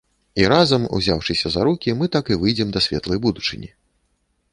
І 0.43 0.45
разам, 0.53 0.85
узяўшыся 0.99 1.51
за 1.55 1.65
рукі, 1.67 1.93
мы 1.99 2.07
так 2.15 2.25
і 2.31 2.39
выйдзем 2.45 2.73
да 2.77 2.83
светлай 2.87 3.19
будучыні. 3.27 3.69